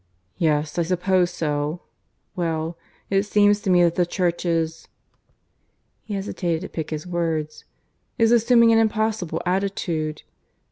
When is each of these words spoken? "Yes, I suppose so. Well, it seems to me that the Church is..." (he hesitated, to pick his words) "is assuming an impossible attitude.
"Yes, 0.39 0.79
I 0.79 0.81
suppose 0.81 1.29
so. 1.29 1.81
Well, 2.35 2.75
it 3.11 3.21
seems 3.21 3.61
to 3.61 3.69
me 3.69 3.83
that 3.83 3.93
the 3.93 4.03
Church 4.07 4.47
is..." 4.47 4.87
(he 6.05 6.15
hesitated, 6.15 6.61
to 6.61 6.69
pick 6.69 6.89
his 6.89 7.05
words) 7.05 7.65
"is 8.17 8.31
assuming 8.31 8.71
an 8.71 8.79
impossible 8.79 9.43
attitude. 9.45 10.23